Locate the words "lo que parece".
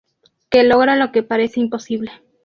0.95-1.59